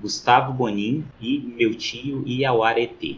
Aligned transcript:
Gustavo 0.00 0.52
Bonin 0.52 1.04
e 1.20 1.40
Meu 1.40 1.74
Tio 1.74 2.22
Iauaretê. 2.24 3.16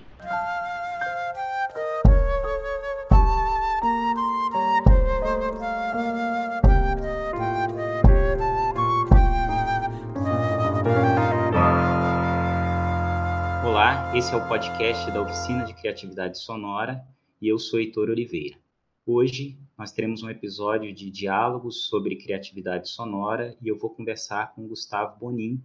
Olá, 13.62 14.10
esse 14.16 14.32
é 14.32 14.36
o 14.36 14.48
podcast 14.48 15.10
da 15.10 15.20
Oficina 15.20 15.64
de 15.64 15.74
Criatividade 15.74 16.38
Sonora 16.38 17.04
e 17.42 17.48
eu 17.48 17.58
sou 17.58 17.78
Heitor 17.78 18.08
Oliveira. 18.08 18.56
Hoje 19.04 19.58
nós 19.76 19.92
teremos 19.92 20.22
um 20.22 20.30
episódio 20.30 20.94
de 20.94 21.10
diálogos 21.10 21.88
sobre 21.88 22.16
criatividade 22.16 22.88
sonora 22.88 23.54
e 23.60 23.68
eu 23.68 23.76
vou 23.76 23.90
conversar 23.90 24.54
com 24.54 24.66
Gustavo 24.66 25.18
Bonin, 25.18 25.62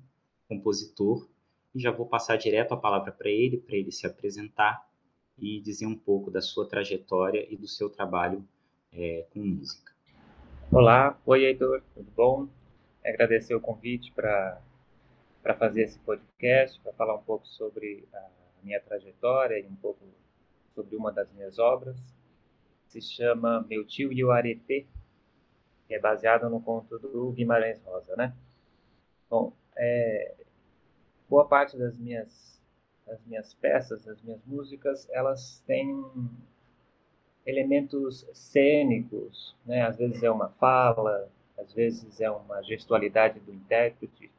compositor, 0.48 1.28
e 1.74 1.80
já 1.80 1.92
vou 1.92 2.06
passar 2.06 2.38
direto 2.38 2.74
a 2.74 2.78
palavra 2.78 3.12
para 3.12 3.30
ele, 3.30 3.58
para 3.58 3.76
ele 3.76 3.92
se 3.92 4.06
apresentar 4.08 4.88
e 5.38 5.60
dizer 5.60 5.86
um 5.86 5.96
pouco 5.96 6.32
da 6.32 6.42
sua 6.42 6.68
trajetória 6.68 7.46
e 7.52 7.58
do 7.58 7.68
seu 7.68 7.90
trabalho 7.90 8.48
é, 8.94 9.26
com 9.32 9.40
música. 9.40 9.92
Olá, 10.72 11.20
oi 11.26 11.46
Heitor, 11.46 11.84
tudo 11.94 12.10
bom? 12.16 12.48
Agradecer 13.04 13.54
o 13.54 13.62
convite 13.62 14.12
para 14.12 14.62
fazer 15.60 15.84
esse 15.84 16.00
podcast, 16.00 16.80
para 16.80 16.94
falar 16.94 17.16
um 17.16 17.24
pouco 17.24 17.46
sobre 17.48 18.08
a 18.14 18.30
minha 18.64 18.80
trajetória 18.80 19.60
e 19.60 19.68
um 19.68 19.76
pouco 19.76 20.00
sobre 20.74 20.96
uma 20.96 21.12
das 21.12 21.32
minhas 21.34 21.60
obras. 21.60 21.98
Se 22.88 23.02
chama 23.02 23.66
Meu 23.70 23.86
Tio 23.86 24.12
e 24.14 24.24
o 24.24 24.32
Arete, 24.32 24.88
que 25.88 25.94
é 25.94 26.00
baseado 26.00 26.50
no 26.50 26.62
conto 26.62 26.98
do 26.98 27.32
Guimarães 27.32 27.82
Rosa, 27.84 28.16
né? 28.16 28.34
Bom, 29.30 29.54
é, 29.78 30.34
boa 31.30 31.46
parte 31.46 31.78
das 31.78 31.98
minhas, 31.98 32.62
das 33.06 33.20
minhas 33.26 33.54
peças, 33.54 34.04
das 34.04 34.22
minhas 34.22 34.42
músicas, 34.46 35.08
elas 35.12 35.64
têm 35.66 36.04
elementos 37.46 38.26
cênicos, 38.34 39.56
né? 39.66 39.84
Às 39.84 39.98
vezes 39.98 40.24
é 40.24 40.32
uma 40.32 40.50
fala, 40.50 41.30
às 41.58 41.74
vezes 41.74 42.20
é 42.20 42.30
uma 42.30 42.62
gestualidade 42.64 43.40
do 43.40 43.54
intérprete. 43.54 44.32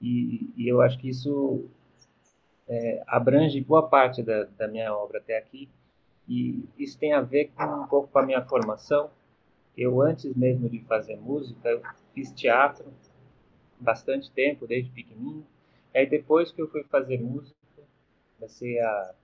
E, 0.00 0.50
e 0.56 0.68
eu 0.68 0.80
acho 0.82 0.98
que 0.98 1.08
isso 1.08 1.64
é, 2.68 3.02
abrange 3.06 3.60
boa 3.60 3.88
parte 3.88 4.22
da, 4.22 4.44
da 4.44 4.68
minha 4.68 4.94
obra 4.94 5.18
até 5.18 5.38
aqui. 5.38 5.68
E 6.28 6.68
isso 6.78 6.98
tem 6.98 7.12
a 7.12 7.20
ver 7.20 7.50
com 7.54 7.64
um 7.64 7.86
pouco 7.86 8.08
com 8.08 8.18
a 8.18 8.26
minha 8.26 8.42
formação. 8.42 9.10
Eu, 9.76 10.02
antes 10.02 10.34
mesmo 10.36 10.68
de 10.68 10.80
fazer 10.80 11.16
música, 11.16 11.80
fiz 12.14 12.30
teatro 12.32 12.92
bastante 13.82 14.30
tempo, 14.30 14.66
desde 14.66 14.90
pequenininho. 14.90 15.46
Aí 15.94 16.06
depois 16.06 16.50
que 16.50 16.62
eu 16.62 16.68
fui 16.68 16.82
fazer 16.84 17.20
música, 17.20 17.54
comecei 18.38 18.78
a, 18.80 19.14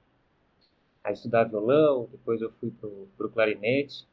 a 1.03 1.13
estudar 1.13 1.45
violão, 1.45 2.09
depois 2.11 2.41
eu 2.41 2.53
fui 2.53 2.71
pro, 2.71 3.09
pro 3.17 3.31
clarinete. 3.31 4.07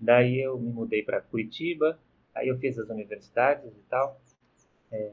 Daí 0.00 0.40
eu 0.40 0.58
me 0.58 0.72
mudei 0.72 1.02
para 1.02 1.20
Curitiba, 1.20 1.98
aí 2.34 2.48
eu 2.48 2.58
fiz 2.58 2.78
as 2.78 2.88
universidades 2.88 3.70
e 3.70 3.82
tal, 3.88 4.20
é, 4.90 5.12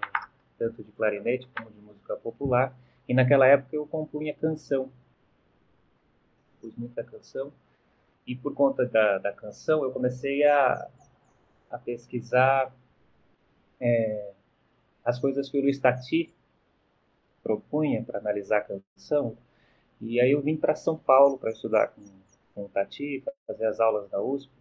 tanto 0.58 0.84
de 0.84 0.92
clarinete 0.94 1.48
como 1.56 1.70
de 1.70 1.80
música 1.82 2.16
popular. 2.16 2.76
E 3.08 3.14
naquela 3.14 3.46
época 3.46 3.76
eu 3.76 3.86
compunha 3.86 4.34
canção. 4.34 4.92
Pus 6.62 6.76
muita 6.76 7.04
canção. 7.04 7.52
E 8.26 8.36
por 8.36 8.54
conta 8.54 8.86
da, 8.86 9.18
da 9.18 9.34
canção 9.34 9.84
eu 9.84 9.92
comecei 9.92 10.44
a, 10.44 10.90
a 11.70 11.78
pesquisar 11.78 12.74
é, 13.80 14.34
as 15.04 15.20
coisas 15.20 15.50
que 15.50 15.58
o 15.58 15.62
Luiz 15.62 15.80
Tati 15.80 16.34
propunha 17.42 18.04
para 18.04 18.20
analisar 18.20 18.58
a 18.60 18.80
canção. 18.96 19.38
E 20.02 20.20
aí 20.20 20.32
eu 20.32 20.42
vim 20.42 20.56
para 20.56 20.76
São 20.76 20.98
Paulo 20.98 21.38
para 21.38 21.52
estudar 21.52 21.88
com, 21.88 22.02
com 22.54 22.66
o 22.66 22.70
Tati, 22.70 23.24
fazer 23.48 23.66
as 23.66 23.80
aulas 23.80 24.10
da 24.10 24.22
USP 24.22 24.52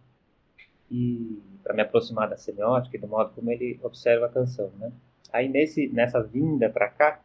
e 0.91 1.39
para 1.63 1.73
me 1.73 1.81
aproximar 1.81 2.29
da 2.29 2.37
semiótica 2.37 2.97
e 2.97 2.99
do 2.99 3.07
modo 3.07 3.33
como 3.33 3.51
ele 3.51 3.79
observa 3.83 4.25
a 4.25 4.29
canção, 4.29 4.71
né? 4.79 4.91
Aí 5.31 5.47
nesse 5.47 5.87
nessa 5.87 6.21
vinda 6.21 6.69
para 6.69 6.89
cá, 6.89 7.21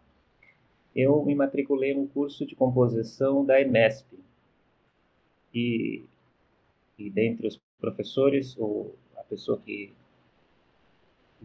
eu 0.94 1.24
me 1.24 1.34
matriculei 1.34 1.94
no 1.94 2.06
curso 2.08 2.46
de 2.46 2.54
composição 2.54 3.44
da 3.44 3.60
EMESP. 3.60 4.18
E, 5.52 6.04
e 6.98 7.10
dentre 7.10 7.46
os 7.46 7.60
professores, 7.80 8.56
o, 8.58 8.92
a 9.16 9.22
pessoa 9.22 9.58
que 9.58 9.92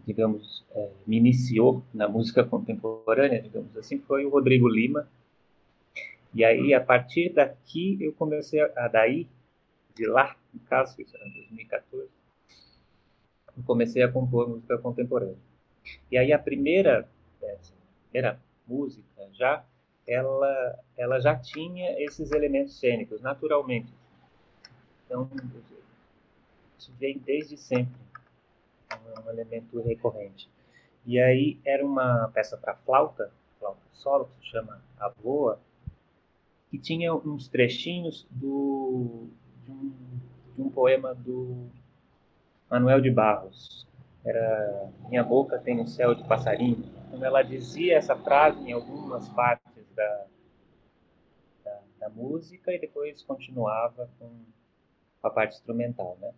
digamos, 0.06 0.64
é, 0.72 0.90
me 1.06 1.16
iniciou 1.16 1.82
na 1.92 2.08
música 2.08 2.44
contemporânea, 2.44 3.40
digamos 3.40 3.76
assim, 3.76 3.98
foi 3.98 4.24
o 4.24 4.30
Rodrigo 4.30 4.68
Lima. 4.68 5.08
E 6.34 6.44
aí, 6.44 6.72
a 6.74 6.80
partir 6.80 7.30
daqui, 7.30 7.98
eu 8.00 8.12
comecei 8.12 8.60
a, 8.60 8.88
daí, 8.88 9.26
de 9.94 10.06
lá, 10.06 10.36
no 10.54 10.60
caso, 10.60 11.00
isso 11.00 11.16
era 11.16 11.26
em 11.26 11.32
2014, 11.32 12.08
eu 13.56 13.62
comecei 13.64 14.02
a 14.02 14.10
compor 14.10 14.48
música 14.48 14.78
contemporânea. 14.78 15.36
E 16.10 16.16
aí, 16.16 16.32
a 16.32 16.38
primeira, 16.38 17.08
é, 17.42 17.58
primeira 18.04 18.40
música 18.66 19.28
já, 19.32 19.64
ela, 20.06 20.78
ela 20.96 21.20
já 21.20 21.36
tinha 21.36 22.00
esses 22.02 22.30
elementos 22.32 22.78
cênicos, 22.78 23.20
naturalmente. 23.20 23.92
Então, 25.04 25.28
isso 26.78 26.92
vem 26.98 27.18
desde 27.18 27.56
sempre 27.56 28.09
um 29.24 29.30
elemento 29.30 29.80
recorrente. 29.80 30.48
E 31.04 31.18
aí 31.18 31.58
era 31.64 31.84
uma 31.84 32.30
peça 32.32 32.56
para 32.56 32.74
flauta, 32.76 33.32
flauta 33.58 33.80
solo, 33.92 34.26
que 34.26 34.44
se 34.44 34.50
chama 34.50 34.82
A 34.98 35.08
Boa, 35.08 35.60
que 36.70 36.78
tinha 36.78 37.14
uns 37.14 37.48
trechinhos 37.48 38.26
do, 38.30 39.28
de, 39.64 39.70
um, 39.70 39.92
de 40.54 40.62
um 40.62 40.70
poema 40.70 41.14
do 41.14 41.68
Manuel 42.70 43.00
de 43.00 43.10
Barros. 43.10 43.86
Era 44.24 44.90
Minha 45.08 45.24
boca 45.24 45.58
tem 45.58 45.80
um 45.80 45.86
céu 45.86 46.14
de 46.14 46.22
passarinho. 46.24 46.84
Então 47.08 47.24
ela 47.24 47.42
dizia 47.42 47.96
essa 47.96 48.14
frase 48.14 48.60
em 48.60 48.72
algumas 48.72 49.28
partes 49.30 49.84
da, 49.96 50.26
da, 51.64 51.80
da 51.98 52.08
música 52.10 52.72
e 52.72 52.78
depois 52.78 53.22
continuava 53.22 54.08
com 54.18 54.30
a 55.22 55.30
parte 55.30 55.56
instrumental, 55.56 56.16
né? 56.20 56.32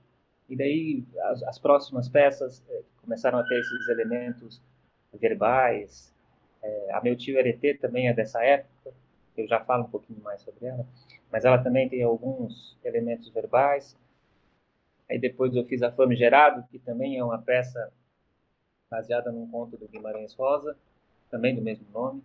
E 0.52 0.56
daí 0.56 1.02
as, 1.30 1.42
as 1.44 1.58
próximas 1.58 2.10
peças 2.10 2.62
eh, 2.68 2.82
começaram 3.00 3.38
a 3.38 3.42
ter 3.42 3.58
esses 3.58 3.88
elementos 3.88 4.60
verbais. 5.14 6.14
É, 6.62 6.92
a 6.92 7.00
meu 7.00 7.16
tio 7.16 7.38
Eretê 7.38 7.72
também 7.72 8.06
é 8.06 8.12
dessa 8.12 8.44
época, 8.44 8.92
eu 9.34 9.48
já 9.48 9.60
falo 9.64 9.84
um 9.84 9.90
pouquinho 9.90 10.20
mais 10.20 10.42
sobre 10.42 10.66
ela, 10.66 10.86
mas 11.32 11.46
ela 11.46 11.56
também 11.56 11.88
tem 11.88 12.02
alguns 12.02 12.76
elementos 12.84 13.30
verbais. 13.30 13.96
Aí 15.08 15.18
depois 15.18 15.56
eu 15.56 15.64
fiz 15.64 15.82
a 15.82 15.90
Famigerado, 15.90 16.68
que 16.70 16.78
também 16.78 17.16
é 17.16 17.24
uma 17.24 17.40
peça 17.40 17.90
baseada 18.90 19.32
num 19.32 19.50
conto 19.50 19.78
do 19.78 19.88
Guimarães 19.88 20.34
Rosa, 20.34 20.76
também 21.30 21.54
do 21.54 21.62
mesmo 21.62 21.86
nome, 21.94 22.22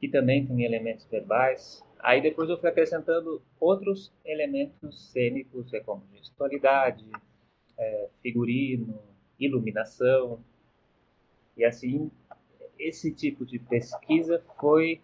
que 0.00 0.08
também 0.08 0.46
tem 0.46 0.64
elementos 0.64 1.04
verbais. 1.04 1.84
Aí 2.00 2.20
depois 2.22 2.48
eu 2.48 2.58
fui 2.58 2.68
acrescentando 2.68 3.42
outros 3.58 4.12
elementos 4.24 5.10
cênicos, 5.10 5.72
é 5.74 5.80
como 5.80 6.02
gestualidade, 6.14 7.04
é, 7.76 8.08
figurino, 8.22 9.00
iluminação. 9.38 10.40
E 11.56 11.64
assim, 11.64 12.10
esse 12.78 13.12
tipo 13.12 13.44
de 13.44 13.58
pesquisa 13.58 14.42
foi 14.60 15.00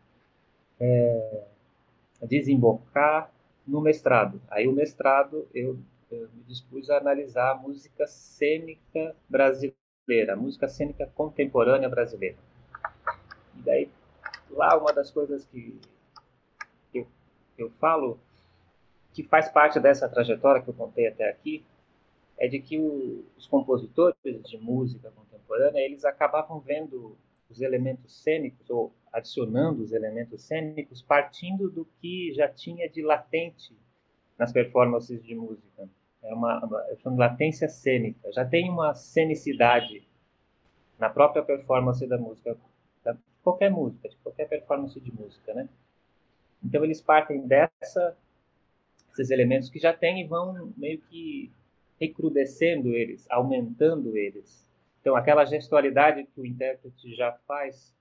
é, 0.79 1.45
desembocar 2.23 3.33
no 3.67 3.81
mestrado. 3.81 4.41
Aí 4.49 4.69
o 4.69 4.73
mestrado 4.73 5.49
eu, 5.53 5.79
eu 6.11 6.29
me 6.33 6.43
dispus 6.45 6.91
a 6.91 6.99
analisar 6.99 7.53
a 7.53 7.55
música 7.57 8.07
cênica 8.07 9.17
brasileira, 9.29 10.35
a 10.35 10.37
música 10.37 10.69
cênica 10.69 11.11
contemporânea 11.15 11.89
brasileira. 11.89 12.37
E 13.57 13.63
daí, 13.63 13.91
lá 14.51 14.77
uma 14.79 14.93
das 14.93 15.11
coisas 15.11 15.45
que 15.47 15.81
eu 17.57 17.71
falo 17.81 18.19
que 19.13 19.23
faz 19.23 19.49
parte 19.49 19.79
dessa 19.79 20.09
trajetória 20.09 20.63
que 20.63 20.69
eu 20.69 20.75
contei 20.75 21.07
até 21.07 21.29
aqui 21.29 21.65
é 22.37 22.49
de 22.49 22.59
que 22.59 22.79
o, 22.79 23.25
os 23.37 23.47
compositores 23.47 24.17
de 24.45 24.59
música 24.59 25.11
contemporânea 25.11 25.81
eles 25.81 26.05
acabavam 26.05 26.59
vendo 26.59 27.17
os 27.49 27.61
elementos 27.61 28.23
cênicos 28.23 28.69
ou 28.69 28.93
adicionando 29.13 29.83
os 29.83 29.93
elementos 29.93 30.43
cênicos 30.43 31.01
partindo 31.01 31.71
do 31.71 31.87
que 32.01 32.33
já 32.35 32.49
tinha 32.49 32.89
de 32.89 33.03
latente 33.03 33.77
nas 34.37 34.53
performances 34.53 35.23
de 35.23 35.35
música. 35.35 35.89
É 36.23 36.35
uma, 36.35 36.59
uma 37.05 37.17
latência 37.17 37.69
cênica. 37.69 38.33
Já 38.33 38.45
tem 38.45 38.69
uma 38.69 38.95
cenicidade 38.95 40.03
na 40.99 41.09
própria 41.09 41.43
performance 41.43 42.05
da 42.07 42.19
música, 42.19 42.57
de 43.05 43.19
qualquer 43.43 43.71
música, 43.71 44.09
de 44.09 44.17
qualquer 44.17 44.49
performance 44.49 44.99
de 44.99 45.13
música, 45.13 45.55
né? 45.55 45.69
Então 46.65 46.83
eles 46.85 47.01
partem 47.01 47.47
dessa 47.47 48.17
esses 49.13 49.31
elementos 49.31 49.71
que 49.71 49.79
já 49.79 49.93
têm 49.93 50.23
e 50.23 50.27
vão 50.27 50.73
meio 50.77 51.01
que 51.03 51.53
recrudescendo 52.01 52.89
eles, 52.89 53.27
aumentando 53.31 54.17
eles. 54.17 54.69
Então 55.01 55.15
aquela 55.15 55.45
gestualidade 55.45 56.25
que 56.25 56.41
o 56.41 56.47
intérprete 56.47 57.15
já 57.15 57.33
faz 57.47 57.95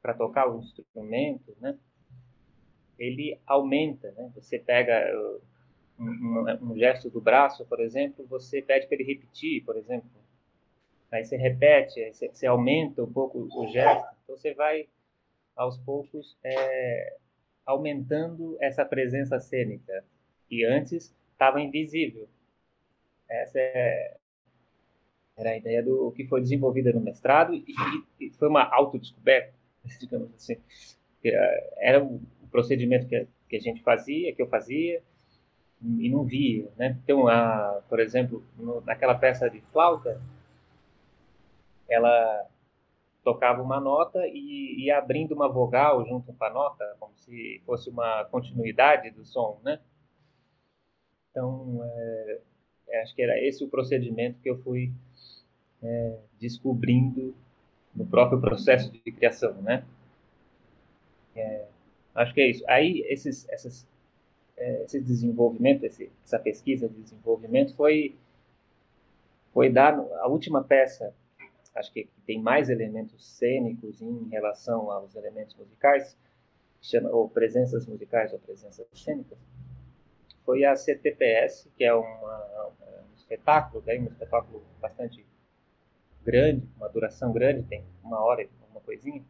para 0.00 0.14
tocar 0.14 0.48
o 0.48 0.58
instrumento, 0.58 1.56
né? 1.60 1.76
Ele 2.98 3.38
aumenta, 3.46 4.10
né? 4.12 4.30
Você 4.34 4.58
pega 4.58 5.12
uh, 5.14 5.40
um, 6.00 6.72
um, 6.72 6.78
gesto 6.78 7.10
do 7.10 7.20
braço, 7.20 7.64
por 7.66 7.80
exemplo, 7.80 8.24
você 8.26 8.62
pede 8.62 8.86
para 8.86 8.94
ele 8.96 9.04
repetir, 9.04 9.64
por 9.64 9.76
exemplo. 9.76 10.08
Aí 11.10 11.24
você 11.24 11.36
repete, 11.36 12.00
aí 12.00 12.12
você, 12.12 12.28
você, 12.28 12.46
aumenta 12.46 13.02
um 13.02 13.12
pouco 13.12 13.38
o 13.38 13.68
gesto. 13.68 14.08
Então 14.24 14.36
você 14.36 14.54
vai, 14.54 14.88
aos 15.56 15.78
poucos, 15.78 16.36
é, 16.42 17.16
aumentando 17.68 18.56
essa 18.60 18.82
presença 18.82 19.38
cênica. 19.38 20.02
E 20.50 20.64
antes 20.64 21.14
estava 21.32 21.60
invisível. 21.60 22.26
Essa 23.28 23.58
é, 23.60 24.16
era 25.36 25.50
a 25.50 25.56
ideia 25.58 25.82
do 25.82 26.10
que 26.12 26.26
foi 26.26 26.40
desenvolvida 26.40 26.90
no 26.94 27.00
mestrado 27.00 27.54
e, 27.54 27.64
e 28.18 28.30
foi 28.30 28.48
uma 28.48 28.64
autodescoberta, 28.64 29.52
digamos 30.00 30.34
assim. 30.34 30.56
Eh, 31.22 31.74
era 31.76 32.02
o 32.02 32.18
procedimento 32.50 33.06
que 33.06 33.16
a, 33.16 33.26
que 33.46 33.56
a 33.56 33.60
gente 33.60 33.82
fazia, 33.82 34.34
que 34.34 34.40
eu 34.40 34.48
fazia, 34.48 35.02
e 35.82 36.08
não 36.08 36.24
via, 36.24 36.68
né? 36.76 36.98
Então, 37.04 37.28
a, 37.28 37.82
por 37.86 38.00
exemplo, 38.00 38.42
no, 38.56 38.80
naquela 38.80 39.14
peça 39.14 39.48
de 39.50 39.60
flauta, 39.72 40.18
ela 41.86 42.48
tocava 43.28 43.62
uma 43.62 43.78
nota 43.78 44.26
e 44.26 44.86
ia 44.86 44.96
abrindo 44.96 45.34
uma 45.34 45.46
vogal 45.46 46.02
junto 46.06 46.32
com 46.32 46.44
a 46.44 46.48
nota, 46.48 46.96
como 46.98 47.12
se 47.18 47.60
fosse 47.66 47.90
uma 47.90 48.24
continuidade 48.24 49.10
do 49.10 49.22
som, 49.22 49.60
né? 49.62 49.78
Então, 51.30 51.78
é, 52.88 53.02
acho 53.02 53.14
que 53.14 53.20
era 53.20 53.38
esse 53.38 53.62
o 53.62 53.68
procedimento 53.68 54.40
que 54.40 54.48
eu 54.48 54.56
fui 54.62 54.90
é, 55.82 56.18
descobrindo 56.40 57.34
no 57.94 58.06
próprio 58.06 58.40
processo 58.40 58.90
de 58.90 58.98
criação, 59.12 59.60
né? 59.60 59.84
É, 61.36 61.66
acho 62.14 62.32
que 62.32 62.40
é 62.40 62.48
isso. 62.48 62.64
Aí, 62.66 63.04
esses, 63.10 63.46
essas 63.50 63.86
é, 64.56 64.84
esse 64.84 65.02
desenvolvimento, 65.02 65.84
esse, 65.84 66.10
essa 66.24 66.38
pesquisa 66.38 66.88
de 66.88 67.02
desenvolvimento 67.02 67.74
foi 67.76 68.16
foi 69.52 69.68
dar 69.68 69.98
a 69.98 70.28
última 70.28 70.64
peça, 70.64 71.14
acho 71.74 71.92
que 71.92 72.08
tem 72.26 72.40
mais 72.40 72.68
elementos 72.68 73.24
cênicos 73.26 74.00
em 74.00 74.28
relação 74.28 74.90
aos 74.90 75.14
elementos 75.14 75.54
musicais, 75.56 76.16
chama 76.80 77.10
ou 77.10 77.28
presenças 77.28 77.86
musicais 77.86 78.32
ou 78.32 78.38
presenças 78.38 78.86
cênicas, 78.94 79.38
foi 80.44 80.64
a 80.64 80.74
CTPS, 80.74 81.68
que 81.76 81.84
é 81.84 81.92
uma, 81.92 82.72
um 83.10 83.14
espetáculo, 83.14 83.82
daí 83.84 84.00
um 84.00 84.06
espetáculo 84.06 84.64
bastante 84.80 85.24
grande, 86.24 86.66
uma 86.76 86.88
duração 86.88 87.32
grande, 87.32 87.62
tem 87.64 87.84
uma 88.02 88.22
hora, 88.24 88.48
uma 88.70 88.80
coisinha. 88.80 89.22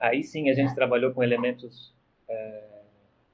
Aí 0.00 0.24
sim 0.24 0.50
a 0.50 0.54
gente 0.54 0.74
trabalhou 0.74 1.12
com 1.12 1.22
elementos 1.22 1.94
é, 2.28 2.82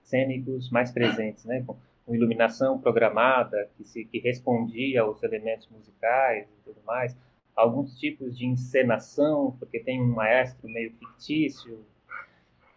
cênicos 0.02 0.70
mais 0.70 0.90
presentes, 0.90 1.44
né? 1.44 1.62
Com, 1.66 1.76
com, 2.04 2.14
iluminação 2.14 2.78
programada 2.78 3.70
que 3.76 3.84
se 3.84 4.04
que 4.04 4.18
respondia 4.18 5.02
aos 5.02 5.22
elementos 5.22 5.68
musicais 5.68 6.48
e 6.48 6.64
tudo 6.64 6.80
mais, 6.84 7.16
alguns 7.58 7.98
tipos 7.98 8.38
de 8.38 8.46
encenação, 8.46 9.56
porque 9.58 9.80
tem 9.80 10.00
um 10.00 10.14
maestro 10.14 10.68
meio 10.68 10.92
fictício. 10.92 11.84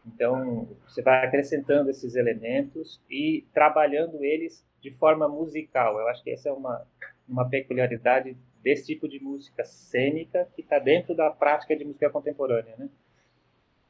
Então, 0.05 0.67
você 0.87 1.01
vai 1.01 1.25
acrescentando 1.25 1.89
esses 1.89 2.15
elementos 2.15 2.99
e 3.09 3.45
trabalhando 3.53 4.23
eles 4.23 4.65
de 4.81 4.89
forma 4.91 5.27
musical. 5.27 5.99
Eu 5.99 6.07
acho 6.07 6.23
que 6.23 6.31
essa 6.31 6.49
é 6.49 6.51
uma 6.51 6.85
uma 7.31 7.47
peculiaridade 7.47 8.35
desse 8.61 8.87
tipo 8.87 9.07
de 9.07 9.19
música 9.21 9.63
cênica 9.63 10.47
que 10.53 10.61
está 10.61 10.77
dentro 10.77 11.15
da 11.15 11.29
prática 11.29 11.75
de 11.75 11.85
música 11.85 12.09
contemporânea, 12.09 12.75
né? 12.77 12.89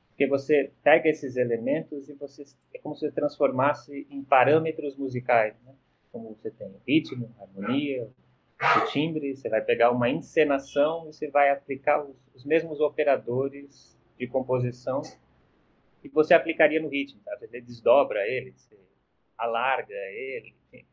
Porque 0.10 0.28
você 0.28 0.72
pega 0.84 1.10
esses 1.10 1.36
elementos 1.36 2.08
e 2.08 2.14
você 2.14 2.44
é 2.74 2.78
como 2.78 2.96
se 2.96 3.12
transformasse 3.12 4.06
em 4.10 4.24
parâmetros 4.24 4.96
musicais, 4.96 5.56
né? 5.66 5.74
Como 6.12 6.36
você 6.36 6.52
tem 6.52 6.72
ritmo, 6.88 7.34
harmonia, 7.40 8.08
o 8.62 8.86
timbre, 8.92 9.36
você 9.36 9.50
vai 9.50 9.62
pegar 9.62 9.92
uma 9.92 10.10
encenação 10.10 11.10
e 11.10 11.14
você 11.14 11.30
vai 11.30 11.50
aplicar 11.50 12.04
os, 12.04 12.16
os 12.36 12.46
mesmos 12.46 12.80
operadores 12.80 13.98
de 14.18 14.28
composição 14.28 15.02
que 16.02 16.10
você 16.10 16.34
aplicaria 16.34 16.82
no 16.82 16.88
ritmo, 16.88 17.22
tá? 17.24 17.38
Você 17.38 17.62
desdobra 17.62 18.28
ele, 18.28 18.52
você 18.52 18.78
alarga 19.38 19.94
ele, 19.94 20.56
enfim. 20.68 20.86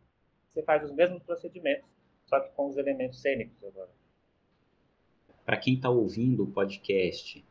Você 0.48 0.62
faz 0.62 0.82
os 0.84 0.92
mesmos 0.92 1.22
procedimentos, 1.22 1.88
só 2.26 2.40
que 2.40 2.50
com 2.52 2.68
os 2.68 2.76
elementos 2.76 3.20
cênicos 3.20 3.62
agora. 3.62 3.90
Para 5.44 5.56
quem 5.56 5.74
está 5.74 5.90
ouvindo 5.90 6.44
o 6.44 6.50
podcast 6.50 7.44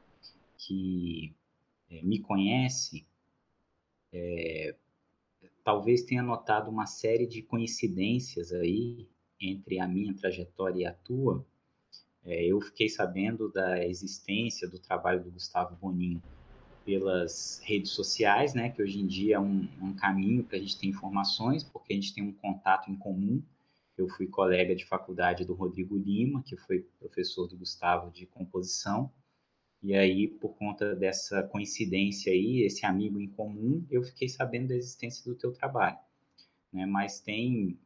que 0.57 1.33
é, 1.89 2.01
me 2.01 2.19
conhece, 2.19 3.05
é, 4.11 4.75
talvez 5.63 6.03
tenha 6.03 6.23
notado 6.23 6.69
uma 6.69 6.85
série 6.85 7.25
de 7.25 7.41
coincidências 7.41 8.51
aí 8.51 9.07
entre 9.39 9.79
a 9.79 9.87
minha 9.87 10.13
trajetória 10.13 10.81
e 10.81 10.85
a 10.85 10.93
tua. 10.93 11.45
É, 12.25 12.45
eu 12.45 12.59
fiquei 12.59 12.89
sabendo 12.89 13.51
da 13.51 13.85
existência 13.85 14.67
do 14.67 14.79
trabalho 14.79 15.23
do 15.23 15.31
Gustavo 15.31 15.75
Bonin 15.75 16.21
pelas 16.83 17.61
redes 17.63 17.91
sociais, 17.91 18.53
né, 18.53 18.69
que 18.69 18.81
hoje 18.81 18.99
em 18.99 19.05
dia 19.05 19.35
é 19.35 19.39
um, 19.39 19.67
um 19.81 19.93
caminho 19.93 20.43
para 20.43 20.57
a 20.57 20.59
gente 20.59 20.77
ter 20.77 20.87
informações, 20.87 21.63
porque 21.63 21.93
a 21.93 21.95
gente 21.95 22.13
tem 22.13 22.23
um 22.23 22.31
contato 22.31 22.89
em 22.89 22.95
comum. 22.95 23.41
Eu 23.97 24.07
fui 24.07 24.27
colega 24.27 24.75
de 24.75 24.85
faculdade 24.85 25.43
do 25.43 25.53
Rodrigo 25.53 25.97
Lima, 25.97 26.43
que 26.43 26.55
foi 26.55 26.87
professor 26.99 27.47
do 27.47 27.57
Gustavo 27.57 28.11
de 28.11 28.25
composição, 28.25 29.11
e 29.81 29.93
aí, 29.95 30.27
por 30.27 30.55
conta 30.55 30.95
dessa 30.95 31.43
coincidência 31.43 32.31
aí, 32.31 32.61
esse 32.63 32.85
amigo 32.85 33.19
em 33.19 33.27
comum, 33.27 33.85
eu 33.91 34.03
fiquei 34.03 34.27
sabendo 34.27 34.69
da 34.69 34.75
existência 34.75 35.23
do 35.23 35.37
teu 35.37 35.53
trabalho. 35.53 35.97
Né? 36.73 36.85
Mas 36.85 37.19
tem 37.19 37.77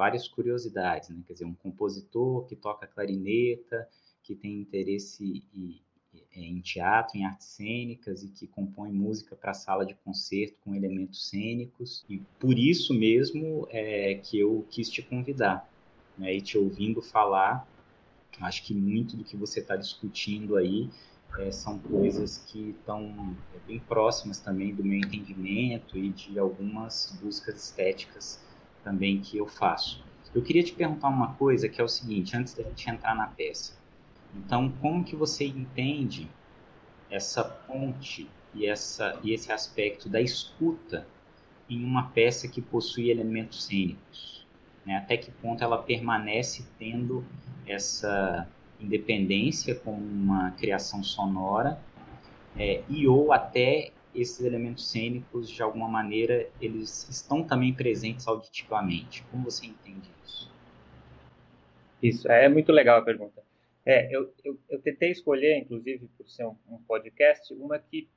várias 0.00 0.26
curiosidades, 0.26 1.10
né? 1.10 1.22
Quer 1.26 1.34
dizer, 1.34 1.44
um 1.44 1.52
compositor 1.52 2.46
que 2.46 2.56
toca 2.56 2.86
clarineta, 2.86 3.86
que 4.22 4.34
tem 4.34 4.58
interesse 4.58 5.44
em 6.32 6.58
teatro, 6.62 7.18
em 7.18 7.26
artes 7.26 7.48
cênicas 7.48 8.24
e 8.24 8.28
que 8.28 8.46
compõe 8.46 8.90
música 8.90 9.36
para 9.36 9.52
sala 9.52 9.84
de 9.84 9.94
concerto 9.96 10.56
com 10.64 10.74
elementos 10.74 11.28
cênicos. 11.28 12.02
E 12.08 12.16
por 12.38 12.58
isso 12.58 12.94
mesmo 12.94 13.68
é 13.68 14.14
que 14.14 14.38
eu 14.38 14.66
quis 14.70 14.88
te 14.88 15.02
convidar, 15.02 15.70
né? 16.16 16.34
E 16.34 16.40
te 16.40 16.56
ouvindo 16.56 17.02
falar, 17.02 17.68
acho 18.40 18.64
que 18.64 18.72
muito 18.72 19.18
do 19.18 19.22
que 19.22 19.36
você 19.36 19.60
está 19.60 19.76
discutindo 19.76 20.56
aí 20.56 20.88
é, 21.38 21.52
são 21.52 21.78
coisas 21.78 22.38
que 22.38 22.70
estão 22.70 23.36
é, 23.54 23.58
bem 23.66 23.78
próximas 23.78 24.40
também 24.40 24.74
do 24.74 24.82
meu 24.82 24.96
entendimento 24.96 25.98
e 25.98 26.08
de 26.08 26.38
algumas 26.38 27.18
buscas 27.20 27.62
estéticas 27.62 28.40
também 28.82 29.20
que 29.20 29.38
eu 29.38 29.46
faço. 29.46 30.02
Eu 30.34 30.42
queria 30.42 30.62
te 30.62 30.72
perguntar 30.72 31.08
uma 31.08 31.34
coisa 31.34 31.68
que 31.68 31.80
é 31.80 31.84
o 31.84 31.88
seguinte, 31.88 32.36
antes 32.36 32.54
da 32.54 32.62
gente 32.62 32.88
entrar 32.88 33.14
na 33.14 33.26
peça. 33.26 33.76
Então, 34.34 34.70
como 34.80 35.04
que 35.04 35.16
você 35.16 35.44
entende 35.44 36.28
essa 37.10 37.42
ponte 37.42 38.28
e, 38.54 38.66
essa, 38.66 39.18
e 39.24 39.32
esse 39.32 39.50
aspecto 39.50 40.08
da 40.08 40.20
escuta 40.20 41.06
em 41.68 41.84
uma 41.84 42.08
peça 42.10 42.46
que 42.46 42.60
possui 42.60 43.10
elementos 43.10 43.64
cênicos? 43.64 44.46
Né? 44.86 44.96
Até 44.96 45.16
que 45.16 45.30
ponto 45.30 45.64
ela 45.64 45.78
permanece 45.78 46.64
tendo 46.78 47.24
essa 47.66 48.48
independência 48.80 49.74
como 49.74 49.98
uma 49.98 50.52
criação 50.52 51.02
sonora 51.02 51.80
é, 52.56 52.82
e 52.88 53.06
ou 53.06 53.32
até 53.32 53.92
esses 54.14 54.44
elementos 54.44 54.90
cênicos 54.90 55.48
de 55.48 55.62
alguma 55.62 55.88
maneira 55.88 56.48
eles 56.60 57.08
estão 57.08 57.44
também 57.44 57.74
presentes 57.74 58.26
auditivamente. 58.26 59.22
Como 59.30 59.44
você 59.44 59.66
entende 59.66 60.10
isso? 60.24 60.52
Isso 62.02 62.30
é 62.30 62.48
muito 62.48 62.72
legal 62.72 62.98
a 62.98 63.04
pergunta. 63.04 63.42
É 63.84 64.14
eu, 64.14 64.32
eu, 64.44 64.58
eu 64.68 64.80
tentei 64.80 65.10
escolher 65.10 65.58
inclusive 65.58 66.08
por 66.16 66.28
ser 66.28 66.44
um, 66.44 66.56
um 66.68 66.78
podcast 66.82 67.52
uma 67.54 67.78
que 67.78 68.08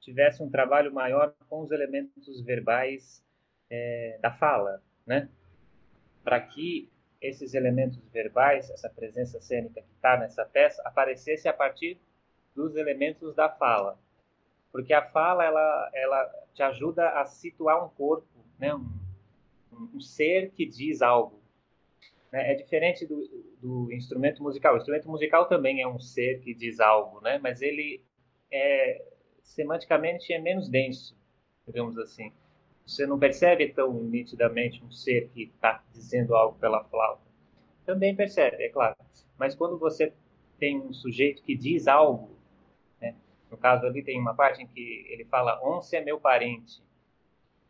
tivesse 0.00 0.42
um 0.42 0.50
trabalho 0.50 0.92
maior 0.92 1.34
com 1.48 1.62
os 1.62 1.70
elementos 1.70 2.40
verbais 2.42 3.24
é, 3.70 4.18
da 4.20 4.30
fala 4.30 4.82
né? 5.06 5.28
Para 6.24 6.40
que 6.40 6.90
esses 7.22 7.54
elementos 7.54 7.98
verbais, 8.12 8.68
essa 8.70 8.90
presença 8.90 9.40
cênica 9.40 9.80
que 9.80 9.92
está 9.94 10.18
nessa 10.18 10.44
peça, 10.44 10.82
aparecesse 10.84 11.48
a 11.48 11.52
partir 11.52 11.98
dos 12.54 12.74
elementos 12.74 13.34
da 13.34 13.48
fala. 13.48 13.98
Porque 14.76 14.92
a 14.92 15.00
fala, 15.00 15.42
ela, 15.42 15.90
ela 15.94 16.46
te 16.52 16.62
ajuda 16.62 17.08
a 17.18 17.24
situar 17.24 17.82
um 17.82 17.88
corpo, 17.88 18.26
né? 18.58 18.74
um, 18.74 18.86
um 19.72 20.00
ser 20.00 20.50
que 20.50 20.66
diz 20.66 21.00
algo. 21.00 21.40
Né? 22.30 22.52
É 22.52 22.54
diferente 22.54 23.06
do, 23.06 23.26
do 23.58 23.90
instrumento 23.90 24.42
musical. 24.42 24.74
O 24.74 24.76
instrumento 24.76 25.08
musical 25.08 25.48
também 25.48 25.80
é 25.80 25.88
um 25.88 25.98
ser 25.98 26.40
que 26.42 26.52
diz 26.52 26.78
algo, 26.78 27.22
né? 27.22 27.38
mas 27.38 27.62
ele 27.62 28.04
é, 28.52 29.02
semanticamente 29.42 30.30
é 30.34 30.38
menos 30.38 30.68
denso, 30.68 31.16
digamos 31.66 31.96
assim. 31.96 32.30
Você 32.86 33.06
não 33.06 33.18
percebe 33.18 33.68
tão 33.70 33.94
nitidamente 33.94 34.84
um 34.84 34.90
ser 34.90 35.30
que 35.30 35.44
está 35.44 35.82
dizendo 35.90 36.34
algo 36.34 36.58
pela 36.58 36.84
flauta. 36.84 37.22
Também 37.86 38.14
percebe, 38.14 38.62
é 38.62 38.68
claro. 38.68 38.94
Mas 39.38 39.54
quando 39.54 39.78
você 39.78 40.12
tem 40.58 40.78
um 40.78 40.92
sujeito 40.92 41.42
que 41.42 41.56
diz 41.56 41.88
algo? 41.88 42.35
No 43.56 43.62
caso 43.62 43.86
ali 43.86 44.02
tem 44.02 44.20
uma 44.20 44.34
parte 44.34 44.62
em 44.62 44.66
que 44.66 45.06
ele 45.08 45.24
fala 45.24 45.58
onça 45.64 45.96
é 45.96 46.04
meu 46.04 46.20
parente. 46.20 46.82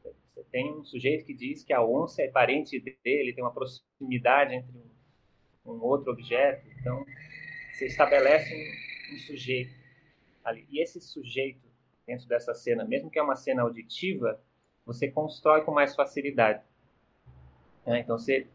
Você 0.03 0.43
tem 0.51 0.75
um 0.75 0.85
sujeito 0.85 1.25
que 1.25 1.33
diz 1.33 1.63
que 1.63 1.73
a 1.73 1.81
onça 1.81 2.23
é 2.23 2.29
parente 2.29 2.81
dele, 2.81 3.33
tem 3.33 3.45
uma 3.45 3.53
proximidade 3.53 4.57
entre 4.57 4.77
um, 5.65 5.73
um 5.75 5.81
outro 5.81 6.11
objeto. 6.11 6.67
Então, 6.81 7.07
você 7.73 7.87
estabelece 7.87 8.53
um, 8.53 9.15
um 9.15 9.19
sujeito 9.19 9.73
ali. 10.45 10.67
E 10.69 10.83
esse 10.83 11.01
sujeito, 11.01 11.65
dentro 12.05 12.27
dessa 12.27 12.53
cena, 12.53 12.85
mesmo 12.85 13.09
que 13.09 13.21
é 13.21 13.23
uma 13.23 13.37
cena 13.37 13.63
auditiva, 13.63 14.43
você 14.85 15.09
constrói 15.09 15.63
com 15.63 15.71
mais 15.71 15.95
facilidade. 15.95 16.65
É, 17.87 18.01
então, 18.01 18.19
você 18.19 18.49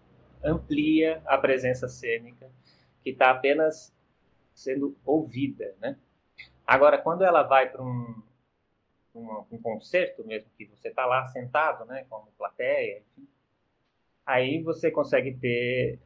amplia 0.43 1.21
a 1.25 1.37
presença 1.37 1.87
cênica 1.87 2.51
que 3.01 3.11
está 3.11 3.31
apenas 3.31 3.95
sendo 4.53 4.97
ouvida, 5.05 5.73
né? 5.79 5.97
Agora, 6.71 6.97
quando 6.97 7.23
ela 7.23 7.43
vai 7.43 7.69
para 7.69 7.83
um, 7.83 8.23
um, 9.13 9.43
um, 9.51 9.61
concerto 9.61 10.25
mesmo, 10.25 10.49
que 10.57 10.65
você 10.67 10.87
está 10.87 11.05
lá 11.05 11.27
sentado, 11.27 11.83
né, 11.83 12.05
como 12.09 12.31
plateia, 12.37 12.99
enfim, 12.99 13.27
aí 14.25 14.63
você 14.63 14.89
consegue 14.89 15.33
ter 15.33 15.99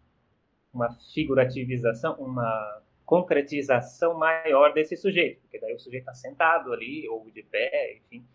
uma 0.73 0.91
figurativização, 1.13 2.15
uma 2.15 2.81
concretização 3.05 4.17
maior 4.17 4.73
desse 4.73 4.97
sujeito, 4.97 5.39
porque 5.41 5.59
daí 5.59 5.75
o 5.75 5.79
sujeito 5.79 6.01
está 6.01 6.15
sentado 6.15 6.73
ali, 6.73 7.07
ou 7.09 7.29
de 7.29 7.43
pé, 7.43 7.97
enfim, 7.97 8.27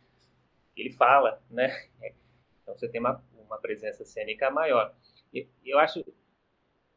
ele 0.76 0.92
fala, 0.92 1.42
né? 1.50 1.68
Então 2.62 2.78
você 2.78 2.88
tem 2.88 3.00
uma, 3.00 3.20
uma 3.44 3.58
presença 3.58 4.04
cênica 4.04 4.48
maior. 4.52 4.94
E 5.34 5.48
eu 5.66 5.80
acho 5.80 6.04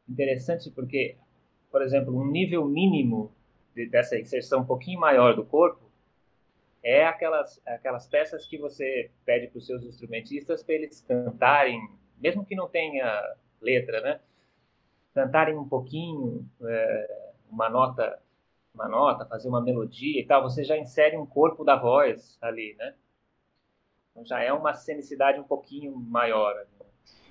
interessante 0.08 0.70
porque, 0.70 1.16
por 1.72 1.82
exemplo, 1.82 2.16
um 2.16 2.24
nível 2.24 2.64
mínimo 2.64 3.34
dessa 3.90 4.18
inserção 4.18 4.60
um 4.60 4.64
pouquinho 4.64 5.00
maior 5.00 5.34
do 5.34 5.44
corpo 5.44 5.84
é 6.82 7.06
aquelas, 7.06 7.60
aquelas 7.66 8.06
peças 8.06 8.46
que 8.46 8.58
você 8.58 9.10
pede 9.24 9.48
para 9.48 9.58
os 9.58 9.66
seus 9.66 9.82
instrumentistas 9.82 10.62
para 10.62 10.74
eles 10.74 11.00
cantarem, 11.00 11.80
mesmo 12.18 12.44
que 12.44 12.54
não 12.54 12.68
tenha 12.68 13.34
letra, 13.60 14.00
né? 14.02 14.20
Cantarem 15.14 15.56
um 15.56 15.66
pouquinho, 15.66 16.46
é, 16.62 17.30
uma 17.50 17.70
nota, 17.70 18.20
uma 18.74 18.86
nota, 18.86 19.24
fazer 19.24 19.48
uma 19.48 19.62
melodia 19.62 20.20
e 20.20 20.26
tal. 20.26 20.42
Você 20.42 20.62
já 20.62 20.76
insere 20.76 21.16
um 21.16 21.24
corpo 21.24 21.64
da 21.64 21.76
voz 21.76 22.36
ali, 22.42 22.74
né? 22.78 22.94
Então 24.10 24.26
já 24.26 24.42
é 24.42 24.52
uma 24.52 24.74
cenicidade 24.74 25.40
um 25.40 25.44
pouquinho 25.44 25.96
maior. 25.96 26.66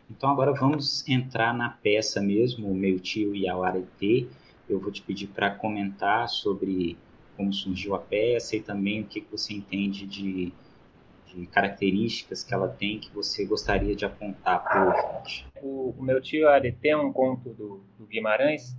Então 0.09 0.31
agora 0.31 0.51
vamos 0.51 1.07
entrar 1.07 1.53
na 1.53 1.69
peça 1.69 2.21
mesmo, 2.21 2.69
o 2.69 2.75
meu 2.75 2.99
tio 2.99 3.35
e 3.35 3.47
a 3.47 3.55
Arete 3.55 4.29
eu 4.67 4.79
vou 4.79 4.91
te 4.91 5.01
pedir 5.01 5.27
para 5.27 5.51
comentar 5.51 6.27
sobre 6.29 6.97
como 7.35 7.51
surgiu 7.51 7.95
a 7.95 7.99
peça 7.99 8.55
e 8.55 8.61
também 8.61 9.01
o 9.01 9.05
que 9.05 9.21
você 9.31 9.53
entende 9.53 10.05
de, 10.05 10.53
de 11.27 11.47
características 11.47 12.43
que 12.43 12.53
ela 12.53 12.67
tem 12.67 12.99
que 12.99 13.09
você 13.11 13.43
gostaria 13.45 13.95
de 13.95 14.05
apontar 14.05 14.63
para 14.63 14.85
o 14.85 14.87
ouvinte. 14.87 15.47
O, 15.61 15.95
meu 15.99 16.21
tio 16.21 16.47
Arete 16.47 16.89
é 16.89 16.97
um 16.97 17.11
conto 17.11 17.49
do, 17.49 17.83
do 17.97 18.05
Guimarães 18.05 18.77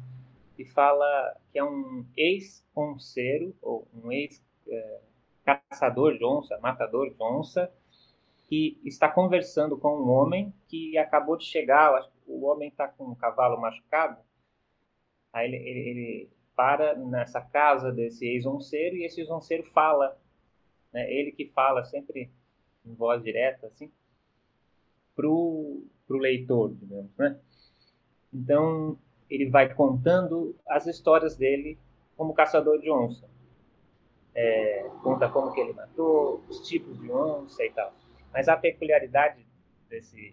que 0.57 0.65
fala 0.65 1.37
que 1.53 1.59
é 1.59 1.65
um 1.65 2.07
ex-onceiro, 2.17 3.55
ou 3.61 3.87
um 3.93 4.13
ex-caçador 4.13 6.15
é, 6.15 6.19
de 6.19 6.25
onça, 6.25 6.59
matador 6.61 7.11
de 7.11 7.17
onça, 7.21 7.71
que 8.49 8.79
está 8.85 9.09
conversando 9.09 9.77
com 9.77 10.01
um 10.01 10.09
homem 10.09 10.55
que 10.69 10.97
acabou 10.97 11.37
de 11.37 11.45
chegar, 11.45 12.09
o 12.27 12.47
homem 12.47 12.69
está 12.69 12.87
com 12.87 13.07
um 13.07 13.15
cavalo 13.15 13.61
machucado, 13.61 14.17
Aí 15.35 15.49
ele, 15.49 15.57
ele, 15.57 15.81
ele 15.81 16.31
para 16.55 16.95
nessa 16.95 17.41
casa 17.41 17.91
desse 17.91 18.25
ex-onceiro 18.25 18.97
e 18.97 19.05
esse 19.05 19.21
ex-onceiro 19.21 19.65
fala, 19.65 20.17
né? 20.93 21.13
Ele 21.13 21.33
que 21.33 21.47
fala 21.47 21.85
sempre 21.85 22.31
em 22.87 22.95
voz 22.95 23.21
direta, 23.21 23.67
assim, 23.67 23.91
pro, 25.17 25.83
pro 26.07 26.19
leitor, 26.19 26.73
digamos, 26.73 27.11
né? 27.17 27.37
Então, 28.33 28.97
ele 29.29 29.51
vai 29.51 29.75
contando 29.75 30.55
as 30.69 30.87
histórias 30.87 31.37
dele 31.37 31.77
como 32.17 32.33
caçador 32.33 32.81
de 32.81 32.89
onça. 32.89 33.29
É, 34.37 34.89
conta 35.03 35.29
como 35.29 35.53
que 35.53 35.61
ele 35.61 35.73
matou, 35.73 36.45
os 36.49 36.61
tipos 36.61 36.97
de 37.01 37.11
onça 37.11 37.65
e 37.65 37.71
tal. 37.73 37.93
Mas 38.33 38.49
a 38.49 38.57
peculiaridade 38.57 39.45
desse, 39.89 40.33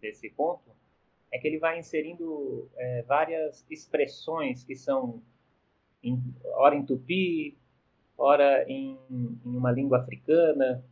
desse 0.00 0.30
conto 0.30 0.68
é 1.30 1.38
que 1.38 1.46
ele 1.46 1.58
vai 1.58 1.78
inserindo 1.78 2.68
é, 2.76 3.02
várias 3.02 3.64
expressões 3.70 4.64
que 4.64 4.74
são, 4.74 5.22
em, 6.02 6.22
ora 6.54 6.74
em 6.74 6.84
tupi, 6.84 7.56
ora 8.16 8.64
em, 8.68 8.98
em 9.10 9.38
uma 9.44 9.70
língua 9.70 9.98
africana. 9.98 10.84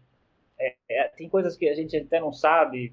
É, 0.59 0.75
é, 0.89 1.09
tem 1.09 1.29
coisas 1.29 1.57
que 1.57 1.69
a 1.69 1.75
gente 1.75 1.97
até 1.97 2.21
não 2.21 2.33
sabe. 2.33 2.93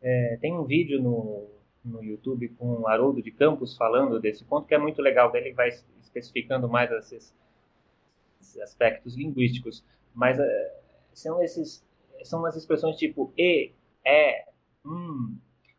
É, 0.00 0.38
tem 0.40 0.56
um 0.56 0.64
vídeo 0.64 1.02
no, 1.02 1.48
no 1.84 2.02
YouTube 2.02 2.48
com 2.50 2.80
o 2.80 2.88
Haroldo 2.88 3.22
de 3.22 3.30
Campos 3.30 3.76
falando 3.76 4.20
desse 4.20 4.44
ponto, 4.44 4.66
que 4.66 4.74
é 4.74 4.78
muito 4.78 5.00
legal. 5.00 5.34
Ele 5.34 5.52
vai 5.52 5.68
especificando 6.00 6.68
mais 6.68 6.90
esses, 6.90 7.34
esses 8.40 8.60
aspectos 8.60 9.16
linguísticos. 9.16 9.84
Mas 10.14 10.38
é, 10.38 10.80
são 11.12 11.42
esses 11.42 11.86
são 12.24 12.40
umas 12.40 12.56
expressões 12.56 12.96
tipo 12.96 13.32
e, 13.36 13.72
é, 14.04 14.46
hum, 14.84 15.36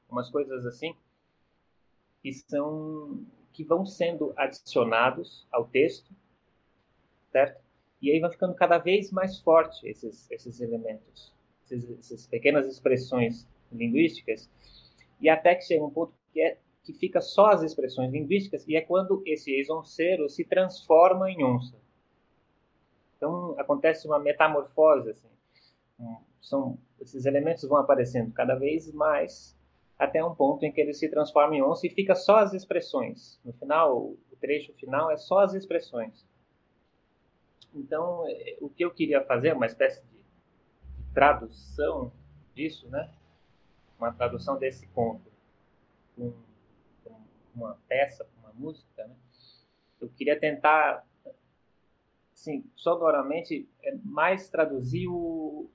umas 0.09 0.29
coisas 0.29 0.65
assim 0.65 0.95
que 2.21 2.33
são 2.33 3.25
que 3.51 3.63
vão 3.63 3.85
sendo 3.85 4.33
adicionados 4.37 5.47
ao 5.51 5.65
texto, 5.65 6.11
certo? 7.31 7.61
E 8.01 8.11
aí 8.11 8.19
vai 8.19 8.29
ficando 8.31 8.53
cada 8.53 8.77
vez 8.77 9.11
mais 9.11 9.39
forte 9.39 9.87
esses 9.87 10.29
esses 10.31 10.59
elementos, 10.61 11.33
esses, 11.63 11.89
essas 11.99 12.27
pequenas 12.27 12.67
expressões 12.67 13.47
linguísticas, 13.71 14.49
e 15.19 15.29
até 15.29 15.55
que 15.55 15.63
chega 15.63 15.83
um 15.83 15.89
ponto 15.89 16.13
que 16.31 16.41
é 16.41 16.57
que 16.83 16.93
fica 16.93 17.21
só 17.21 17.51
as 17.51 17.61
expressões 17.61 18.11
linguísticas 18.11 18.67
e 18.67 18.75
é 18.75 18.81
quando 18.81 19.21
esse 19.25 19.51
ex-onceiro 19.51 20.27
se 20.29 20.43
transforma 20.43 21.29
em 21.29 21.43
onça. 21.43 21.77
Então 23.15 23.53
acontece 23.59 24.07
uma 24.07 24.17
metamorfose 24.17 25.11
assim. 25.11 25.29
São 26.41 26.79
esses 26.99 27.25
elementos 27.25 27.67
vão 27.67 27.77
aparecendo 27.77 28.31
cada 28.31 28.55
vez 28.55 28.91
mais 28.93 29.58
até 29.99 30.23
um 30.23 30.33
ponto 30.33 30.65
em 30.65 30.71
que 30.71 30.79
ele 30.79 30.93
se 30.93 31.09
transforma 31.09 31.53
em 31.53 31.61
onça 31.61 31.85
e 31.85 31.89
fica 31.89 32.15
só 32.15 32.37
as 32.37 32.53
expressões. 32.53 33.37
No 33.43 33.51
final, 33.51 33.97
o 33.97 34.17
trecho 34.39 34.73
final 34.75 35.11
é 35.11 35.17
só 35.17 35.39
as 35.39 35.53
expressões. 35.53 36.25
Então, 37.75 38.23
o 38.61 38.69
que 38.69 38.85
eu 38.85 38.91
queria 38.91 39.21
fazer, 39.25 39.53
uma 39.53 39.65
espécie 39.65 40.01
de 40.05 40.23
tradução 41.13 42.13
disso, 42.55 42.87
né? 42.87 43.11
Uma 43.99 44.13
tradução 44.13 44.57
desse 44.57 44.87
conto 44.87 45.29
com, 46.15 46.33
uma 47.53 47.77
peça, 47.89 48.23
com 48.23 48.47
uma 48.47 48.53
música, 48.53 49.05
né? 49.05 49.15
Eu 49.99 50.07
queria 50.07 50.39
tentar, 50.39 51.05
assim, 52.33 52.63
sonoramente, 52.73 53.67
é, 53.83 53.93
mais 54.05 54.49
traduzir 54.49 55.09
o, 55.09 55.69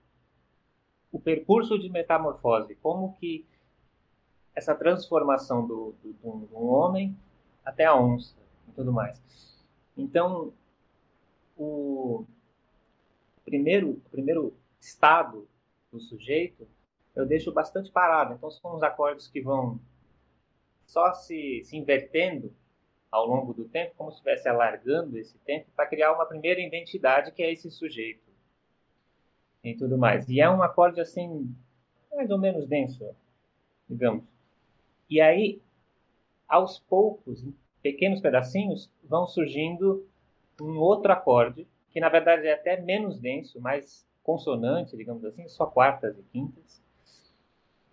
o 1.12 1.21
percurso 1.21 1.78
de 1.78 1.90
metamorfose, 1.90 2.75
como 2.76 3.12
que 3.12 3.47
essa 4.55 4.75
transformação 4.75 5.67
do, 5.67 5.95
do, 6.03 6.13
do, 6.13 6.47
do 6.47 6.65
homem 6.65 7.17
até 7.65 7.85
a 7.85 7.97
onça 7.97 8.37
e 8.69 8.73
tudo 8.73 8.93
mais. 8.93 9.21
Então, 9.97 10.53
o 11.57 12.25
primeiro, 13.45 13.91
o 13.91 14.11
primeiro 14.11 14.55
estado 14.81 15.49
do 15.91 16.01
sujeito 16.01 16.67
eu 17.15 17.25
deixo 17.25 17.53
bastante 17.53 17.91
parado. 17.91 18.35
Então, 18.35 18.51
são 18.51 18.75
os 18.75 18.83
acordes 18.83 19.29
que 19.29 19.41
vão 19.41 19.79
só 20.87 21.13
se, 21.15 21.63
se 21.65 21.77
invertendo 21.77 22.53
ao 23.11 23.27
longo 23.27 23.55
do 23.55 23.65
tempo, 23.65 23.95
como 23.97 24.11
se 24.11 24.17
estivesse 24.17 24.49
alargando 24.49 25.17
esse 25.17 25.39
tempo, 25.39 25.71
para 25.77 25.87
criar 25.87 26.13
uma 26.13 26.27
primeira 26.27 26.61
identidade 26.61 27.31
que 27.31 27.43
é 27.43 27.53
esse 27.53 27.71
sujeito 27.71 28.25
e 29.63 29.75
tudo 29.75 29.97
mais. 29.97 30.29
E 30.29 30.41
é 30.41 30.51
um 30.51 30.63
acorde 30.63 31.01
assim, 31.01 31.55
mais 32.13 32.29
ou 32.31 32.39
menos 32.39 32.67
denso, 32.67 33.15
digamos. 33.89 34.34
E 35.09 35.21
aí, 35.21 35.61
aos 36.49 36.79
poucos, 36.79 37.43
em 37.45 37.55
pequenos 37.83 38.21
pedacinhos, 38.21 38.91
vão 39.03 39.27
surgindo 39.27 40.07
um 40.61 40.79
outro 40.79 41.13
acorde, 41.13 41.67
que 41.91 42.01
na 42.01 42.09
verdade 42.09 42.47
é 42.47 42.55
até 42.55 42.81
menos 42.81 43.19
denso, 43.19 43.61
mais 43.61 44.07
consonante, 44.23 44.97
digamos 44.97 45.25
assim, 45.25 45.47
só 45.49 45.67
quartas 45.67 46.19
e 46.19 46.23
quintas. 46.23 46.83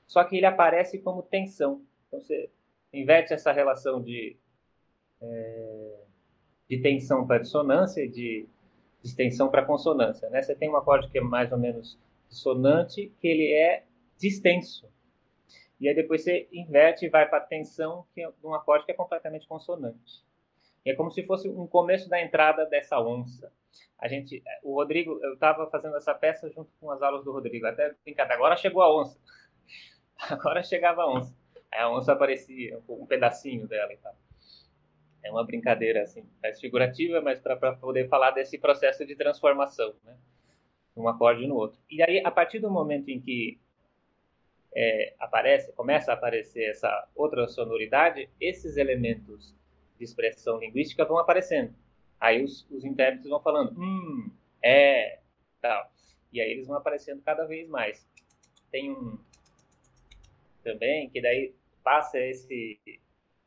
Só 0.07 0.23
que 0.23 0.37
ele 0.37 0.45
aparece 0.45 0.99
como 0.99 1.21
tensão. 1.21 1.81
Então 2.07 2.19
você 2.19 2.49
inverte 2.93 3.33
essa 3.33 3.51
relação 3.51 4.01
de, 4.01 4.35
é, 5.21 5.99
de 6.69 6.77
tensão 6.79 7.25
para 7.25 7.39
dissonância 7.39 8.03
e 8.03 8.09
de 8.09 8.45
distensão 9.01 9.49
para 9.49 9.65
consonância. 9.65 10.29
Né? 10.29 10.41
Você 10.41 10.55
tem 10.55 10.69
um 10.69 10.75
acorde 10.75 11.09
que 11.09 11.17
é 11.17 11.21
mais 11.21 11.51
ou 11.51 11.57
menos 11.57 11.97
dissonante, 12.29 13.11
que 13.19 13.27
ele 13.27 13.51
é 13.51 13.83
distenso. 14.17 14.87
E 15.81 15.89
aí 15.89 15.95
depois 15.95 16.23
você 16.23 16.47
inverte 16.53 17.07
e 17.07 17.09
vai 17.09 17.27
para 17.27 17.39
a 17.39 17.41
tensão, 17.41 18.05
que 18.13 18.21
é 18.21 18.29
um 18.43 18.53
acorde 18.53 18.85
que 18.85 18.91
é 18.91 18.95
completamente 18.95 19.47
consonante. 19.47 20.23
E 20.85 20.91
é 20.91 20.95
como 20.95 21.09
se 21.09 21.23
fosse 21.23 21.49
um 21.49 21.65
começo 21.65 22.07
da 22.07 22.21
entrada 22.21 22.67
dessa 22.67 22.99
onça. 23.01 23.51
A 23.97 24.07
gente, 24.07 24.43
o 24.61 24.75
Rodrigo, 24.75 25.19
eu 25.23 25.33
estava 25.33 25.67
fazendo 25.71 25.97
essa 25.97 26.13
peça 26.13 26.47
junto 26.51 26.71
com 26.79 26.91
as 26.91 27.01
aulas 27.01 27.25
do 27.25 27.31
Rodrigo, 27.31 27.65
até 27.65 27.95
brincadeira. 28.03 28.35
Agora 28.35 28.55
chegou 28.55 28.83
a 28.83 28.95
onça. 28.95 29.19
Agora 30.29 30.61
chegava 30.61 31.01
a 31.01 31.11
onça. 31.11 31.35
Aí 31.71 31.79
a 31.79 31.89
onça 31.89 32.11
aparecia, 32.13 32.79
um 32.87 33.07
pedacinho 33.07 33.67
dela 33.67 33.91
e 33.91 33.97
tal. 33.97 34.15
É 35.23 35.31
uma 35.31 35.43
brincadeira 35.43 36.03
assim, 36.03 36.29
mais 36.43 36.59
figurativa, 36.59 37.21
mas 37.21 37.39
para 37.39 37.55
poder 37.75 38.07
falar 38.07 38.31
desse 38.31 38.59
processo 38.59 39.03
de 39.03 39.15
transformação, 39.15 39.95
né? 40.03 40.15
Um 40.95 41.07
acorde 41.07 41.47
no 41.47 41.55
outro. 41.55 41.79
E 41.89 42.03
aí, 42.03 42.21
a 42.23 42.29
partir 42.29 42.59
do 42.59 42.69
momento 42.69 43.09
em 43.09 43.19
que 43.19 43.59
é, 44.73 45.13
aparece, 45.19 45.71
começa 45.73 46.11
a 46.11 46.15
aparecer 46.15 46.69
essa 46.69 47.07
outra 47.15 47.47
sonoridade, 47.47 48.29
esses 48.39 48.77
elementos 48.77 49.53
de 49.97 50.03
expressão 50.03 50.57
linguística 50.59 51.05
vão 51.05 51.17
aparecendo. 51.17 51.73
Aí 52.19 52.43
os, 52.43 52.67
os 52.69 52.85
intérpretes 52.85 53.29
vão 53.29 53.41
falando, 53.41 53.79
hum, 53.79 54.31
é, 54.63 55.19
tal. 55.61 55.91
E 56.31 56.39
aí 56.39 56.51
eles 56.51 56.67
vão 56.67 56.77
aparecendo 56.77 57.21
cada 57.23 57.45
vez 57.45 57.67
mais. 57.67 58.07
Tem 58.71 58.91
um 58.91 59.17
também 60.63 61.09
que 61.09 61.21
daí 61.21 61.53
passa 61.83 62.19
esse 62.19 62.79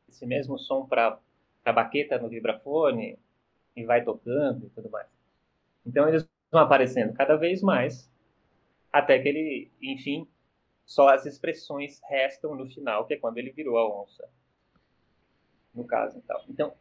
esse 0.07 0.25
mesmo 0.25 0.57
som 0.57 0.85
para 0.85 1.19
a 1.63 1.73
baqueta 1.73 2.19
no 2.19 2.29
vibrafone 2.29 3.17
e 3.75 3.83
vai 3.83 4.03
tocando 4.03 4.65
e 4.65 4.69
tudo 4.69 4.89
mais. 4.89 5.07
Então 5.85 6.07
eles 6.07 6.27
vão 6.51 6.61
aparecendo 6.61 7.13
cada 7.13 7.35
vez 7.35 7.61
mais 7.61 8.09
até 8.91 9.19
que 9.19 9.27
ele, 9.27 9.71
enfim, 9.81 10.27
só 10.85 11.09
as 11.09 11.25
expressões 11.25 11.99
restam 12.07 12.55
no 12.55 12.67
final, 12.67 13.05
que 13.05 13.15
é 13.15 13.17
quando 13.17 13.37
ele 13.37 13.51
virou 13.51 13.77
a 13.77 14.01
onça. 14.01 14.29
No 15.73 15.83
caso, 15.83 16.17
então. 16.17 16.41
Então, 16.47 16.73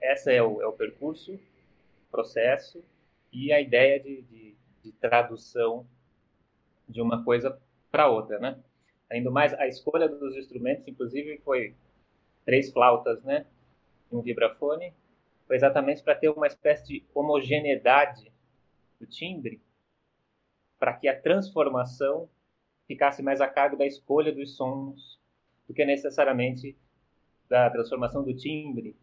esse 0.00 0.34
é 0.34 0.42
o, 0.42 0.60
é 0.60 0.66
o 0.66 0.72
percurso, 0.72 1.38
processo 2.10 2.84
e 3.32 3.52
a 3.52 3.60
ideia 3.60 4.00
de, 4.00 4.22
de, 4.22 4.56
de 4.82 4.92
tradução 4.92 5.86
de 6.88 7.00
uma 7.00 7.24
coisa 7.24 7.60
para 7.90 8.08
outra, 8.08 8.38
né? 8.38 8.62
Ainda 9.10 9.30
mais, 9.30 9.54
a 9.54 9.66
escolha 9.66 10.08
dos 10.08 10.36
instrumentos, 10.36 10.86
inclusive, 10.88 11.38
foi 11.38 11.74
três 12.44 12.72
flautas, 12.72 13.22
né? 13.22 13.46
Um 14.10 14.20
vibrafone, 14.20 14.92
foi 15.46 15.56
exatamente 15.56 16.02
para 16.02 16.14
ter 16.14 16.28
uma 16.28 16.46
espécie 16.46 16.86
de 16.86 17.04
homogeneidade 17.14 18.32
do 19.00 19.06
timbre, 19.06 19.60
para 20.78 20.92
que 20.94 21.08
a 21.08 21.20
transformação 21.20 22.28
ficasse 22.86 23.22
mais 23.22 23.40
a 23.40 23.48
cargo 23.48 23.76
da 23.76 23.86
escolha 23.86 24.32
dos 24.32 24.56
sons 24.56 25.18
do 25.68 25.74
que 25.74 25.84
necessariamente 25.84 26.76
da 27.48 27.70
transformação 27.70 28.22
do 28.22 28.34
timbre. 28.34 28.96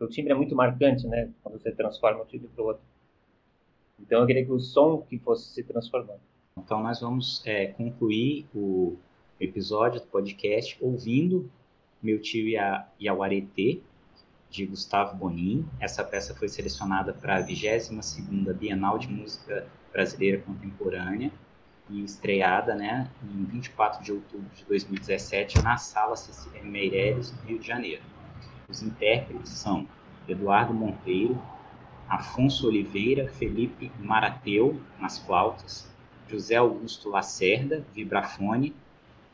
O 0.00 0.06
timbre 0.06 0.32
é 0.32 0.34
muito 0.34 0.54
marcante, 0.56 1.06
né? 1.06 1.30
Quando 1.42 1.60
você 1.60 1.70
transforma 1.70 2.22
um 2.22 2.26
timbre 2.26 2.48
para 2.48 2.62
o 2.62 2.66
outro. 2.66 2.82
Então 4.00 4.20
eu 4.20 4.26
queria 4.26 4.44
que 4.44 4.52
o 4.52 4.58
som 4.58 5.00
que 5.02 5.18
fosse 5.18 5.52
se 5.52 5.62
transformando. 5.62 6.20
Então 6.58 6.82
nós 6.82 7.00
vamos 7.00 7.42
é, 7.46 7.68
concluir 7.68 8.46
o 8.54 8.96
episódio 9.38 10.00
do 10.00 10.06
podcast 10.06 10.76
ouvindo 10.80 11.50
Meu 12.02 12.20
Tio 12.20 12.48
e 12.48 12.56
a, 12.56 12.88
e 12.98 13.08
a 13.08 13.14
Uaretê, 13.14 13.80
de 14.50 14.66
Gustavo 14.66 15.16
Bonin. 15.16 15.66
Essa 15.80 16.04
peça 16.04 16.34
foi 16.34 16.48
selecionada 16.48 17.12
para 17.12 17.36
a 17.36 17.42
22ª 17.42 18.52
Bienal 18.54 18.98
de 18.98 19.08
Música 19.08 19.66
Brasileira 19.92 20.40
Contemporânea 20.42 21.32
e 21.88 22.02
estreada 22.02 22.74
né, 22.74 23.10
em 23.22 23.44
24 23.44 24.02
de 24.02 24.12
outubro 24.12 24.48
de 24.54 24.64
2017 24.64 25.62
na 25.62 25.76
Sala 25.76 26.16
Cecília 26.16 26.62
Meireles, 26.62 27.32
no 27.32 27.42
Rio 27.42 27.58
de 27.58 27.66
Janeiro. 27.66 28.02
Os 28.68 28.82
intérpretes 28.82 29.50
são 29.50 29.86
Eduardo 30.26 30.72
Monteiro, 30.72 31.40
Afonso 32.08 32.66
Oliveira, 32.66 33.28
Felipe 33.28 33.90
Marateu, 33.98 34.80
nas 34.98 35.18
flautas, 35.18 35.90
José 36.28 36.56
Augusto 36.56 37.10
Lacerda, 37.10 37.84
vibrafone, 37.92 38.74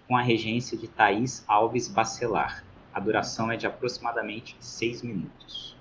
com 0.09 0.17
a 0.17 0.23
regência 0.23 0.77
de 0.77 0.89
Thaís 0.89 1.45
Alves 1.47 1.89
Bacelar. 1.89 2.65
A 2.93 2.99
duração 2.99 3.51
é 3.51 3.57
de 3.57 3.67
aproximadamente 3.67 4.57
seis 4.59 5.03
minutos. 5.03 5.77